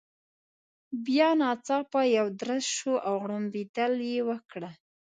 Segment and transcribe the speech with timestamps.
[1.05, 4.75] بیا ناڅاپه یو درز شو، او غړمبېدل يې وکړل.